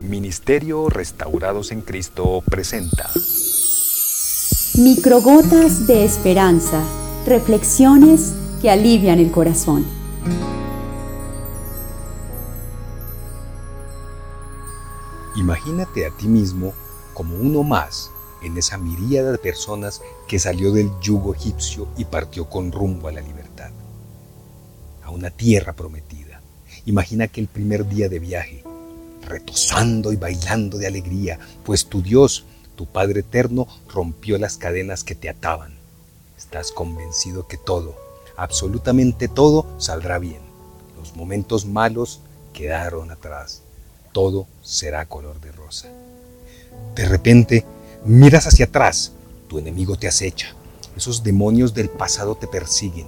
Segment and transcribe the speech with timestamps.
[0.00, 3.10] Ministerio Restaurados en Cristo presenta
[4.78, 6.82] Microgotas de Esperanza,
[7.26, 8.32] reflexiones
[8.62, 9.84] que alivian el corazón.
[15.36, 16.72] Imagínate a ti mismo
[17.12, 18.10] como uno más
[18.42, 23.12] en esa miríada de personas que salió del yugo egipcio y partió con rumbo a
[23.12, 23.70] la libertad,
[25.04, 26.40] a una tierra prometida.
[26.86, 28.64] Imagina que el primer día de viaje,
[29.22, 32.44] retozando y bailando de alegría, pues tu Dios,
[32.76, 35.78] tu Padre eterno, rompió las cadenas que te ataban.
[36.36, 37.96] Estás convencido que todo,
[38.36, 40.40] absolutamente todo, saldrá bien.
[40.98, 42.20] Los momentos malos
[42.52, 43.62] quedaron atrás.
[44.12, 45.88] Todo será color de rosa.
[46.94, 47.64] De repente,
[48.04, 49.12] miras hacia atrás.
[49.48, 50.54] Tu enemigo te acecha.
[50.96, 53.06] Esos demonios del pasado te persiguen.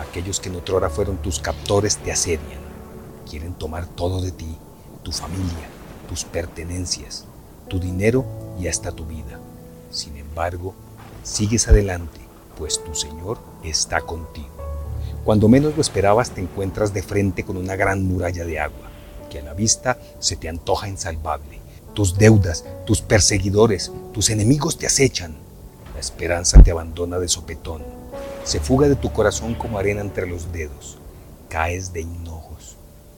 [0.00, 2.60] Aquellos que en otrora fueron tus captores te asedian.
[3.28, 4.56] Quieren tomar todo de ti
[5.08, 5.70] tu familia,
[6.06, 7.24] tus pertenencias,
[7.66, 8.26] tu dinero
[8.60, 9.40] y hasta tu vida.
[9.90, 10.74] Sin embargo,
[11.22, 12.20] sigues adelante,
[12.58, 14.50] pues tu Señor está contigo.
[15.24, 18.90] Cuando menos lo esperabas te encuentras de frente con una gran muralla de agua,
[19.30, 21.58] que a la vista se te antoja insalvable.
[21.94, 25.38] Tus deudas, tus perseguidores, tus enemigos te acechan.
[25.94, 27.82] La esperanza te abandona de sopetón.
[28.44, 30.98] Se fuga de tu corazón como arena entre los dedos.
[31.48, 32.38] Caes de hinojos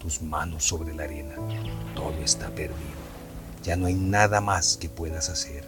[0.00, 1.36] tus manos sobre la arena.
[1.94, 2.98] Todo está perdido.
[3.62, 5.64] Ya no hay nada más que puedas hacer.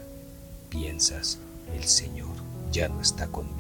[0.70, 1.38] Piensas,
[1.76, 2.34] el Señor
[2.72, 3.52] ya no está conmigo.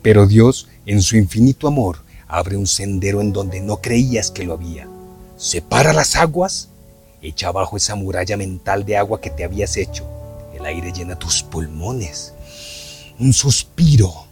[0.00, 4.54] Pero Dios, en su infinito amor, abre un sendero en donde no creías que lo
[4.54, 4.88] había.
[5.36, 6.68] Separa las aguas,
[7.20, 10.08] echa abajo esa muralla mental de agua que te habías hecho.
[10.54, 12.32] El aire llena tus pulmones.
[13.18, 14.26] Un suspiro.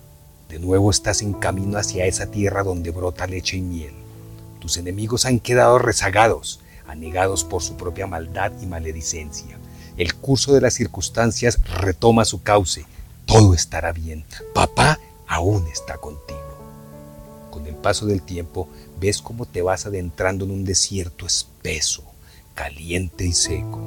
[0.48, 4.01] De nuevo estás en camino hacia esa tierra donde brota leche y miel.
[4.62, 9.58] Tus enemigos han quedado rezagados, anegados por su propia maldad y maledicencia.
[9.96, 12.86] El curso de las circunstancias retoma su cauce.
[13.26, 14.24] Todo estará bien.
[14.54, 16.38] Papá aún está contigo.
[17.50, 18.68] Con el paso del tiempo
[19.00, 22.04] ves cómo te vas adentrando en un desierto espeso,
[22.54, 23.80] caliente y seco.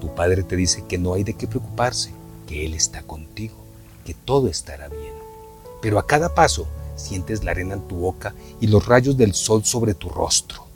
[0.00, 2.12] Tu padre te dice que no hay de qué preocuparse,
[2.46, 3.56] que Él está contigo,
[4.04, 5.14] que todo estará bien.
[5.82, 9.64] Pero a cada paso sientes la arena en tu boca y los rayos del sol
[9.64, 10.66] sobre tu rostro.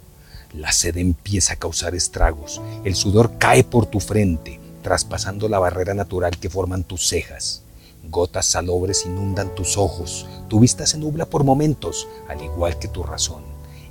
[0.52, 5.94] La sed empieza a causar estragos, el sudor cae por tu frente, traspasando la barrera
[5.94, 7.62] natural que forman tus cejas.
[8.08, 13.02] Gotas salobres inundan tus ojos, tu vista se nubla por momentos, al igual que tu
[13.02, 13.42] razón.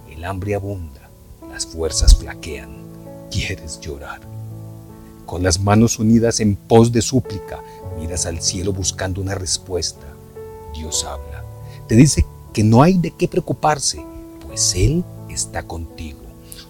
[0.09, 1.09] El hambre abunda,
[1.49, 2.83] las fuerzas flaquean,
[3.31, 4.19] quieres llorar.
[5.25, 7.59] Con las manos unidas en pos de súplica,
[7.97, 10.05] miras al cielo buscando una respuesta.
[10.73, 11.48] Dios habla
[11.89, 12.23] te dice
[12.53, 14.05] que no hay de qué preocuparse,
[14.45, 16.19] pues Él está contigo.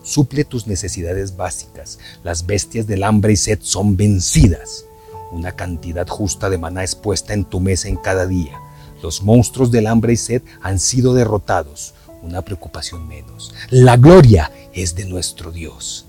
[0.02, 2.00] Suple tus necesidades básicas.
[2.24, 4.86] Las bestias del hambre y sed son vencidas.
[5.34, 8.58] Una cantidad justa de maná es puesta en tu mesa en cada día.
[9.04, 11.94] Los monstruos del hambre y sed han sido derrotados.
[12.24, 13.54] Una preocupación menos.
[13.70, 16.06] La gloria es de nuestro Dios.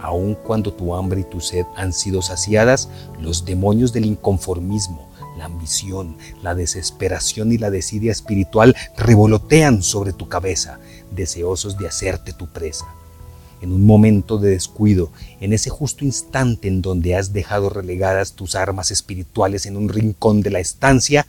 [0.00, 2.88] Aun cuando tu hambre y tu sed han sido saciadas,
[3.20, 5.08] los demonios del inconformismo,
[5.44, 10.78] ambición, la desesperación y la desidia espiritual revolotean sobre tu cabeza,
[11.10, 12.86] deseosos de hacerte tu presa.
[13.60, 15.10] En un momento de descuido,
[15.40, 20.42] en ese justo instante en donde has dejado relegadas tus armas espirituales en un rincón
[20.42, 21.26] de la estancia,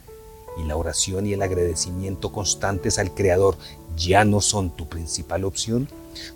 [0.58, 3.56] y la oración y el agradecimiento constantes al Creador
[3.96, 5.88] ya no son tu principal opción,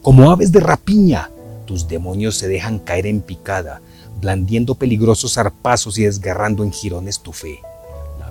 [0.03, 1.31] como aves de rapiña,
[1.67, 3.81] tus demonios se dejan caer en picada,
[4.21, 7.61] blandiendo peligrosos zarpazos y desgarrando en jirones tu fe.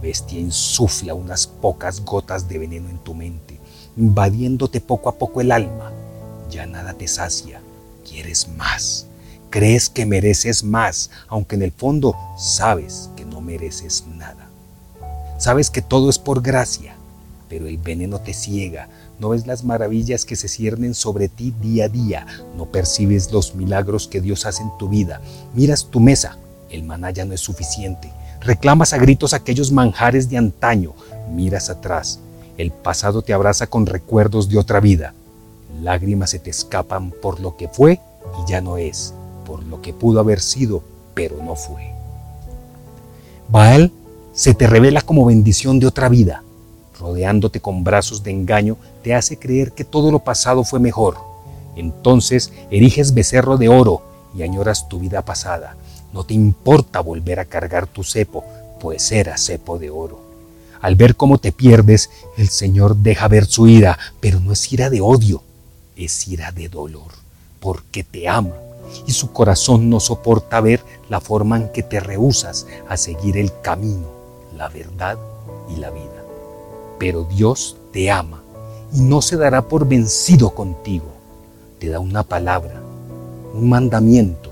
[0.02, 3.60] Bestia insufla unas pocas gotas de veneno en tu mente,
[3.98, 5.92] invadiéndote poco a poco el alma.
[6.50, 7.62] Ya nada te sacia,
[8.08, 9.06] quieres más.
[9.50, 14.50] Crees que mereces más, aunque en el fondo sabes que no mereces nada.
[15.38, 16.96] Sabes que todo es por gracia,
[17.50, 18.88] pero el veneno te ciega,
[19.20, 23.56] no ves las maravillas que se ciernen sobre ti día a día, no percibes los
[23.56, 25.20] milagros que Dios hace en tu vida,
[25.53, 26.38] miras tu mesa,
[26.70, 30.94] el maná ya no es suficiente, reclamas a gritos aquellos manjares de antaño,
[31.32, 32.20] miras atrás,
[32.58, 35.14] el pasado te abraza con recuerdos de otra vida,
[35.82, 38.00] lágrimas se te escapan por lo que fue
[38.41, 39.14] y ya no es,
[39.46, 40.84] por lo que pudo haber sido,
[41.14, 41.94] pero no fue.
[43.50, 43.91] Baal
[44.34, 46.44] se te revela como bendición de otra vida,
[47.00, 51.18] rodeándote con brazos de engaño, te hace creer que todo lo pasado fue mejor.
[51.76, 54.02] Entonces eriges becerro de oro
[54.35, 55.76] y añoras tu vida pasada.
[56.14, 58.44] No te importa volver a cargar tu cepo,
[58.79, 60.20] pues era cepo de oro.
[60.82, 64.90] Al ver cómo te pierdes, el Señor deja ver su ira, pero no es ira
[64.90, 65.44] de odio,
[65.96, 67.11] es ira de dolor,
[67.59, 68.56] porque te ama.
[69.06, 73.52] y su corazón no soporta ver la forma en que te rehusas a seguir el
[73.61, 74.08] camino,
[74.58, 75.17] la verdad
[75.70, 76.23] y la vida.
[76.97, 78.41] Pero Dios te ama
[78.91, 81.06] y no se dará por vencido contigo.
[81.79, 82.82] Te da una palabra,
[83.53, 84.48] un mandamiento,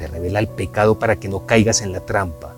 [0.00, 2.56] te revela el pecado para que no caigas en la trampa.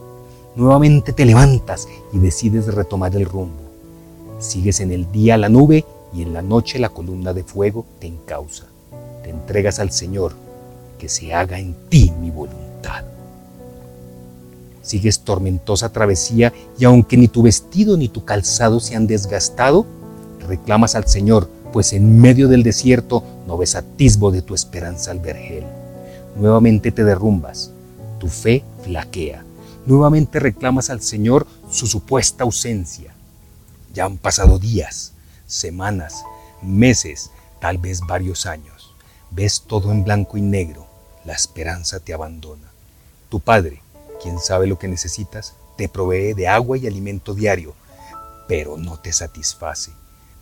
[0.54, 3.62] Nuevamente te levantas y decides retomar el rumbo.
[4.38, 5.84] Sigues en el día la nube
[6.14, 8.66] y en la noche la columna de fuego te encausa.
[9.24, 10.34] Te entregas al Señor,
[11.00, 13.02] que se haga en ti mi voluntad.
[14.82, 19.84] Sigues tormentosa travesía y aunque ni tu vestido ni tu calzado se han desgastado,
[20.46, 25.18] reclamas al Señor, pues en medio del desierto no ves atisbo de tu esperanza al
[25.18, 25.81] vergel.
[26.36, 27.70] Nuevamente te derrumbas,
[28.18, 29.44] tu fe flaquea.
[29.84, 33.14] Nuevamente reclamas al Señor su supuesta ausencia.
[33.92, 35.12] Ya han pasado días,
[35.46, 36.24] semanas,
[36.62, 37.30] meses,
[37.60, 38.94] tal vez varios años.
[39.30, 40.86] Ves todo en blanco y negro.
[41.24, 42.70] La esperanza te abandona.
[43.28, 43.82] Tu Padre,
[44.22, 47.74] quien sabe lo que necesitas, te provee de agua y alimento diario,
[48.48, 49.90] pero no te satisface.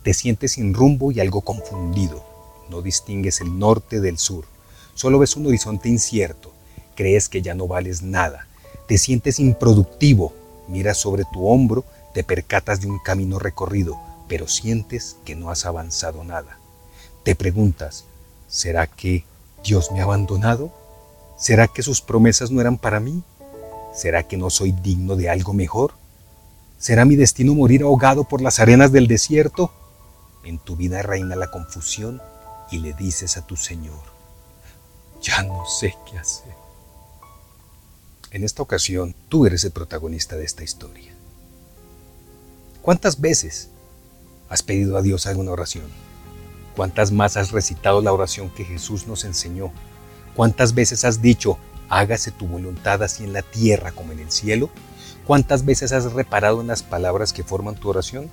[0.03, 2.23] Te sientes sin rumbo y algo confundido.
[2.69, 4.45] No distingues el norte del sur.
[5.01, 6.53] Solo ves un horizonte incierto.
[6.95, 8.45] Crees que ya no vales nada.
[8.87, 10.31] Te sientes improductivo.
[10.67, 11.83] Miras sobre tu hombro,
[12.13, 16.59] te percatas de un camino recorrido, pero sientes que no has avanzado nada.
[17.23, 18.05] Te preguntas,
[18.47, 19.25] ¿será que
[19.63, 20.71] Dios me ha abandonado?
[21.35, 23.23] ¿Será que sus promesas no eran para mí?
[23.95, 25.93] ¿Será que no soy digno de algo mejor?
[26.77, 29.71] ¿Será mi destino morir ahogado por las arenas del desierto?
[30.43, 32.21] En tu vida reina la confusión
[32.69, 34.10] y le dices a tu Señor,
[35.21, 36.53] ya no sé qué hacer.
[38.31, 41.13] En esta ocasión, tú eres el protagonista de esta historia.
[42.81, 43.69] ¿Cuántas veces
[44.51, 45.85] ¿Has pedido a Dios alguna oración?
[46.75, 49.71] ¿Cuántas más has recitado la oración que Jesús nos enseñó?
[50.35, 51.57] ¿Cuántas veces has dicho,
[51.87, 54.69] hágase tu voluntad así en la tierra como en el cielo?
[55.25, 58.29] ¿Cuántas veces has reparado en las palabras que forman tu oración?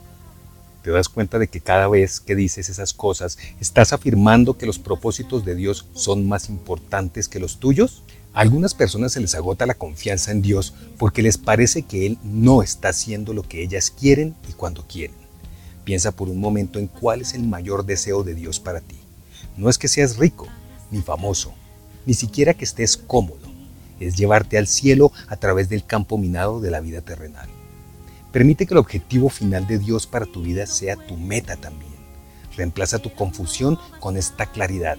[0.88, 4.78] ¿Te das cuenta de que cada vez que dices esas cosas estás afirmando que los
[4.78, 8.04] propósitos de Dios son más importantes que los tuyos?
[8.32, 12.16] A algunas personas se les agota la confianza en Dios porque les parece que Él
[12.24, 15.18] no está haciendo lo que ellas quieren y cuando quieren.
[15.84, 18.96] Piensa por un momento en cuál es el mayor deseo de Dios para ti.
[19.58, 20.46] No es que seas rico,
[20.90, 21.52] ni famoso,
[22.06, 23.46] ni siquiera que estés cómodo.
[24.00, 27.50] Es llevarte al cielo a través del campo minado de la vida terrenal.
[28.32, 31.92] Permite que el objetivo final de Dios para tu vida sea tu meta también.
[32.56, 34.98] Reemplaza tu confusión con esta claridad.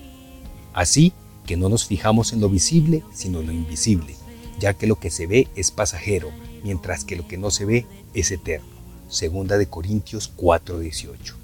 [0.73, 1.13] Así
[1.45, 4.15] que no nos fijamos en lo visible, sino en lo invisible,
[4.59, 6.29] ya que lo que se ve es pasajero,
[6.63, 8.67] mientras que lo que no se ve es eterno.
[9.09, 11.35] Segunda de Corintios 4:18.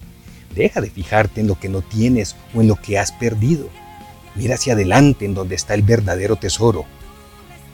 [0.56, 3.68] Deja de fijarte en lo que no tienes o en lo que has perdido.
[4.36, 6.86] Mira hacia adelante en donde está el verdadero tesoro.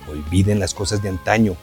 [0.09, 1.55] Olviden las cosas de antaño.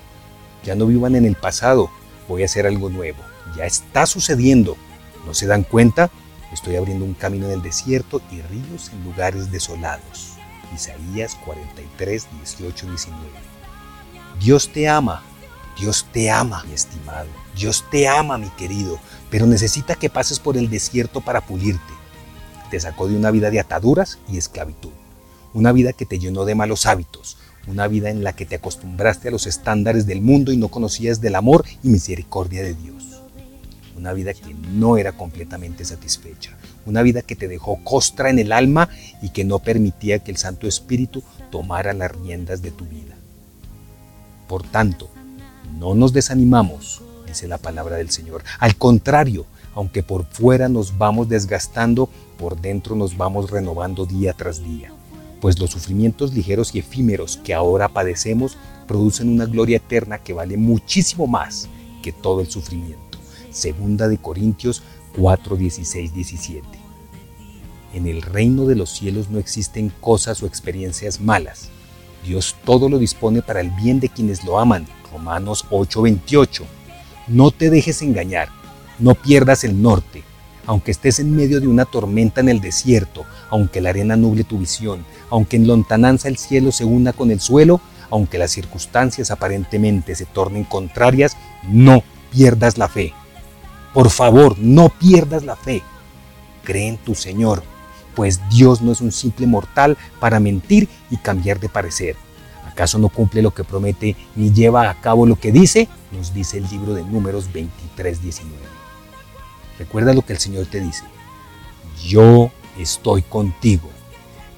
[0.64, 1.90] Ya no vivan en el pasado.
[2.28, 3.18] Voy a hacer algo nuevo.
[3.56, 4.76] Ya está sucediendo.
[5.26, 6.10] ¿No se dan cuenta?
[6.52, 10.34] Estoy abriendo un camino en el desierto y ríos en lugares desolados.
[10.74, 13.22] Isaías 43, 18, 19.
[14.40, 15.22] Dios te ama
[15.78, 17.28] Dios te ama, mi estimado.
[17.54, 18.98] Dios te ama, mi querido,
[19.30, 21.92] pero necesita que pases por el desierto para pulirte.
[22.70, 24.90] Te sacó de una vida de ataduras y esclavitud,
[25.54, 29.28] una vida que te llenó de malos hábitos, una vida en la que te acostumbraste
[29.28, 33.22] a los estándares del mundo y no conocías del amor y misericordia de Dios.
[33.96, 36.56] Una vida que no era completamente satisfecha,
[36.86, 38.88] una vida que te dejó costra en el alma
[39.20, 43.16] y que no permitía que el Santo Espíritu tomara las riendas de tu vida.
[44.46, 45.10] Por tanto,
[45.78, 48.42] no nos desanimamos, dice la palabra del Señor.
[48.60, 52.08] Al contrario, aunque por fuera nos vamos desgastando,
[52.38, 54.92] por dentro nos vamos renovando día tras día.
[55.40, 60.56] Pues los sufrimientos ligeros y efímeros que ahora padecemos producen una gloria eterna que vale
[60.56, 61.68] muchísimo más
[62.02, 63.18] que todo el sufrimiento.
[63.50, 64.82] Segunda de Corintios
[65.16, 66.66] 4, 16, 17.
[67.94, 71.70] En el reino de los cielos no existen cosas o experiencias malas.
[72.24, 76.64] Dios todo lo dispone para el bien de quienes lo aman Romanos 8:28.
[77.28, 78.48] No te dejes engañar,
[78.98, 80.22] no pierdas el norte,
[80.68, 84.58] aunque estés en medio de una tormenta en el desierto, aunque la arena nuble tu
[84.58, 90.14] visión, aunque en lontananza el cielo se una con el suelo, aunque las circunstancias aparentemente
[90.14, 93.14] se tornen contrarias, no pierdas la fe.
[93.94, 95.82] Por favor, no pierdas la fe.
[96.64, 97.62] Cree en tu Señor,
[98.14, 102.14] pues Dios no es un simple mortal para mentir y cambiar de parecer.
[102.70, 105.88] ¿Acaso no cumple lo que promete ni lleva a cabo lo que dice?
[106.12, 108.77] Nos dice el libro de Números 23, 19.
[109.78, 111.04] Recuerda lo que el Señor te dice.
[112.04, 113.88] Yo estoy contigo.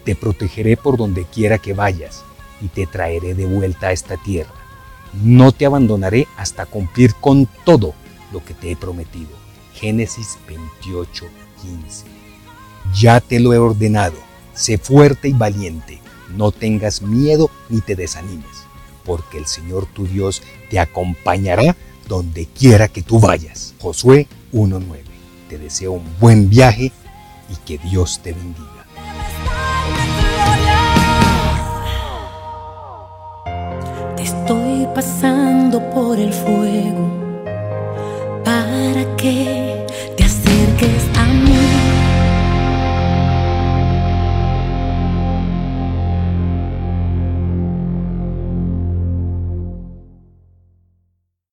[0.04, 2.24] te protegeré por donde quiera que vayas
[2.62, 4.54] y te traeré de vuelta a esta tierra.
[5.12, 7.94] No te abandonaré hasta cumplir con todo
[8.32, 9.28] lo que te he prometido.
[9.74, 11.26] Génesis 28,
[11.62, 12.04] 15.
[12.94, 14.16] Ya te lo he ordenado,
[14.54, 16.00] sé fuerte y valiente,
[16.34, 18.64] no tengas miedo ni te desanimes,
[19.04, 21.76] porque el Señor tu Dios te acompañará
[22.08, 23.74] donde quiera que tú vayas.
[23.80, 25.09] Josué 1.9.
[25.50, 26.92] Te deseo un buen viaje
[27.48, 28.86] y que Dios te bendiga.
[34.16, 37.10] Te estoy pasando por el fuego
[38.44, 39.59] para que